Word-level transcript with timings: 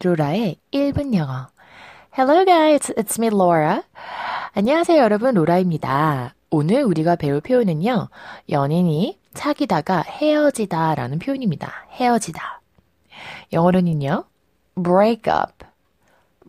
로라의 0.00 0.56
1분 0.70 1.12
영어. 1.14 1.48
Hello 2.16 2.44
guys, 2.44 2.94
it's 2.94 3.18
me 3.18 3.26
Laura. 3.34 3.82
안녕하세요 4.54 5.02
여러분, 5.02 5.34
로라입니다. 5.34 6.34
오늘 6.50 6.84
우리가 6.84 7.16
배울 7.16 7.40
표현은요, 7.40 8.08
연인이 8.48 9.18
사귀다가 9.34 10.02
헤어지다 10.02 10.94
라는 10.94 11.18
표현입니다. 11.18 11.88
헤어지다. 11.90 12.60
영어로는요, 13.52 14.22
break 14.80 15.32
up, 15.32 15.66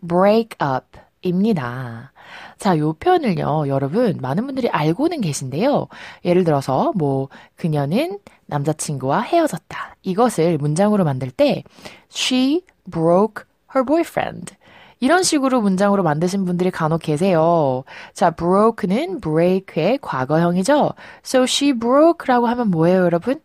break 0.06 0.56
up 0.62 1.00
입니다. 1.22 2.12
자, 2.58 2.78
요 2.78 2.92
표현을요, 2.94 3.68
여러분, 3.68 4.18
많은 4.20 4.46
분들이 4.46 4.68
알고는 4.68 5.20
계신데요. 5.20 5.88
예를 6.24 6.44
들어서, 6.44 6.92
뭐, 6.94 7.28
그녀는 7.56 8.18
남자친구와 8.46 9.22
헤어졌다. 9.22 9.96
이것을 10.02 10.58
문장으로 10.58 11.04
만들 11.04 11.30
때, 11.30 11.64
she 12.12 12.62
broke 12.90 13.44
her 13.74 13.84
boyfriend. 13.84 14.54
이런 15.00 15.22
식으로 15.22 15.62
문장으로 15.62 16.02
만드신 16.02 16.44
분들이 16.44 16.70
간혹 16.70 17.00
계세요. 17.00 17.84
자, 18.12 18.30
broke는 18.30 19.20
break의 19.20 19.98
과거형이죠. 20.02 20.92
So 21.24 21.42
she 21.44 21.72
broke라고 21.72 22.46
하면 22.46 22.70
뭐예요, 22.70 23.04
여러분? 23.04 23.40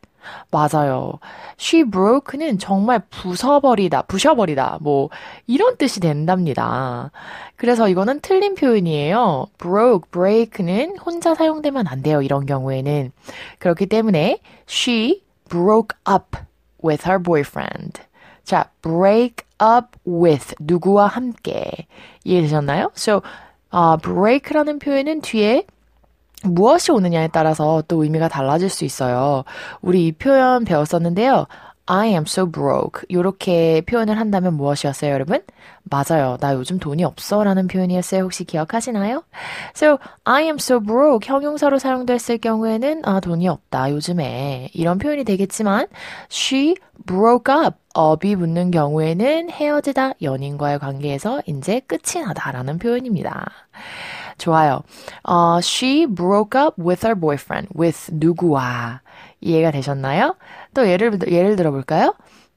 맞아요. 0.52 1.20
She 1.60 1.84
broke는 1.84 2.60
정말 2.60 3.02
부숴버리다, 3.10 4.08
부셔버리다, 4.08 4.80
뭐, 4.82 5.10
이런 5.48 5.78
뜻이 5.78 6.00
된답니다. 6.00 7.12
그래서 7.56 7.88
이거는 7.90 8.20
틀린 8.22 8.56
표현이에요. 8.56 9.48
broke, 9.58 10.10
break는 10.12 10.98
혼자 10.98 11.36
사용되면 11.36 11.88
안 11.88 12.02
돼요. 12.02 12.22
이런 12.22 12.46
경우에는. 12.46 13.12
그렇기 13.60 13.88
때문에 13.88 14.40
she 14.68 15.22
broke 15.50 15.98
up 16.10 16.38
with 16.84 17.08
her 17.08 17.22
boyfriend. 17.22 18.02
자, 18.44 18.70
break 18.82 19.46
up 19.62 19.98
with 20.08 20.54
누구와 20.60 21.08
함께 21.08 21.88
이해되셨나요? 22.24 22.92
So, 22.96 23.22
uh, 23.74 23.98
break라는 24.02 24.80
표현은 24.80 25.22
뒤에 25.22 25.66
무엇이 26.48 26.92
오느냐에 26.92 27.30
따라서 27.30 27.84
또 27.88 28.04
의미가 28.04 28.28
달라질 28.28 28.70
수 28.70 28.86
있어요. 28.86 29.44
우리 29.82 30.08
이 30.08 30.12
표현 30.12 30.66
배웠었는데요. 30.66 31.48
I 31.88 32.10
am 32.10 32.24
so 32.28 32.50
broke. 32.50 33.04
이렇게 33.10 33.82
표현을 33.82 34.20
한다면 34.20 34.56
무엇이었어요, 34.56 35.12
여러분? 35.12 35.44
맞아요. 35.84 36.38
나 36.40 36.56
요즘 36.56 36.80
돈이 36.80 37.04
없어. 37.04 37.44
라는 37.44 37.68
표현이었어요. 37.68 38.24
혹시 38.24 38.44
기억하시나요? 38.44 39.24
So, 39.76 40.00
I 40.24 40.46
am 40.46 40.56
so 40.56 40.80
broke. 40.80 41.30
형용사로 41.30 41.78
사용됐을 41.78 42.40
경우에는, 42.40 43.04
아, 43.06 43.20
돈이 43.20 43.48
없다. 43.48 43.92
요즘에. 43.92 44.70
이런 44.74 44.98
표현이 44.98 45.26
되겠지만, 45.26 45.86
she 46.32 46.76
broke 47.06 47.54
up. 47.54 47.78
up이 47.96 48.36
붙는 48.36 48.72
경우에는 48.72 49.52
헤어지다. 49.52 50.14
연인과의 50.24 50.80
관계에서 50.80 51.42
이제 51.46 51.82
끝이 51.82 52.26
나다. 52.26 52.52
라는 52.52 52.80
표현입니다. 52.80 53.46
좋아요. 54.46 54.82
어, 55.24 55.58
she 55.58 56.06
broke 56.06 56.60
up 56.60 56.80
with 56.80 57.06
her 57.06 57.20
boyfriend. 57.20 57.70
with 57.76 58.12
누구와. 58.14 59.02
이해가 59.42 59.72
되셨나요? 59.72 60.36
또 60.74 60.88
예를, 60.88 61.20
예를 61.28 61.56
들어볼까요? 61.56 62.14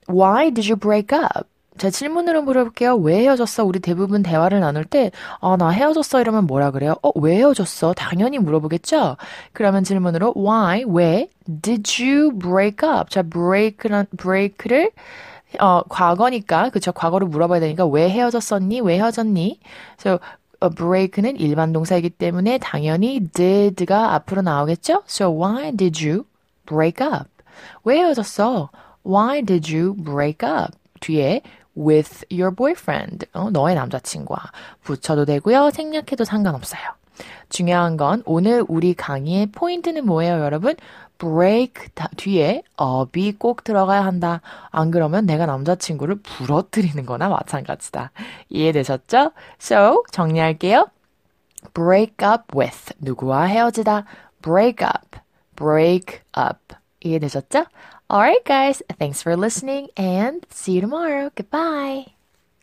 Why 0.08 0.50
did 0.50 0.70
you 0.70 0.78
break 0.78 1.16
up? 1.16 1.48
제 1.78 1.90
질문으로 1.90 2.42
물어볼게요. 2.42 2.96
왜 2.96 3.20
헤어졌어? 3.20 3.64
우리 3.64 3.78
대부분 3.78 4.22
대화를 4.22 4.60
나눌 4.60 4.84
때, 4.84 5.12
아, 5.40 5.56
나 5.56 5.70
헤어졌어. 5.70 6.20
이러면 6.20 6.46
뭐라 6.46 6.72
그래요? 6.72 6.96
어, 7.02 7.12
왜 7.14 7.36
헤어졌어? 7.36 7.94
당연히 7.94 8.38
물어보겠죠? 8.38 9.16
그러면 9.52 9.84
질문으로, 9.84 10.34
why, 10.36 10.84
왜, 10.88 11.28
did 11.62 12.04
you 12.04 12.36
break 12.36 12.86
up? 12.86 13.10
자, 13.10 13.22
break란, 13.22 14.06
break를, 14.16 14.90
어, 15.60 15.82
과거니까, 15.88 16.70
그쵸? 16.70 16.90
과거로 16.90 17.28
물어봐야 17.28 17.60
되니까, 17.60 17.86
왜 17.86 18.10
헤어졌었니? 18.10 18.80
왜 18.80 18.96
헤어졌니? 18.96 19.60
So, 20.00 20.18
break는 20.60 21.36
일반 21.36 21.72
동사이기 21.72 22.10
때문에 22.10 22.58
당연히 22.58 23.20
did가 23.32 24.14
앞으로 24.14 24.42
나오겠죠? 24.42 25.02
So, 25.06 25.30
why 25.30 25.70
did 25.76 26.04
you 26.04 26.24
break 26.66 27.04
up? 27.06 27.28
왜 27.84 27.98
헤어졌어? 27.98 28.70
Why 29.04 29.42
did 29.42 29.74
you 29.74 29.94
break 29.94 30.46
up? 30.48 30.76
뒤에 31.00 31.42
with 31.76 32.24
your 32.30 32.54
boyfriend. 32.54 33.26
어, 33.32 33.50
너의 33.50 33.76
남자친구와 33.76 34.38
붙여도 34.82 35.24
되고요. 35.24 35.70
생략해도 35.70 36.24
상관없어요. 36.24 36.97
중요한 37.48 37.96
건 37.96 38.22
오늘 38.26 38.64
우리 38.68 38.94
강의의 38.94 39.46
포인트는 39.46 40.04
뭐예요, 40.06 40.40
여러분? 40.40 40.74
break 41.18 41.88
뒤에 42.16 42.62
up이 42.80 43.32
꼭 43.32 43.64
들어가야 43.64 44.04
한다. 44.04 44.40
안 44.70 44.90
그러면 44.90 45.26
내가 45.26 45.46
남자친구를 45.46 46.20
부러뜨리는 46.22 47.04
거나 47.04 47.28
마찬가지다. 47.28 48.12
이해되셨죠? 48.48 49.32
So, 49.60 50.04
정리할게요. 50.12 50.88
break 51.74 52.16
up 52.22 52.56
with 52.56 52.94
누구와 53.00 53.44
헤어지다. 53.44 54.04
break 54.42 54.86
up, 54.86 55.18
break 55.56 56.20
up. 56.36 56.76
이해되셨죠? 57.00 57.66
Alright 58.10 58.44
guys, 58.44 58.82
thanks 58.98 59.20
for 59.20 59.36
listening 59.36 59.90
and 59.98 60.46
see 60.50 60.76
you 60.76 60.80
tomorrow. 60.80 61.30
Goodbye. 61.34 62.17